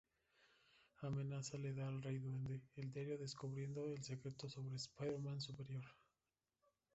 [1.07, 5.85] Amenaza le da al Rey Duende el diario, descubriendo el secreto sobre Spider-Man Superior.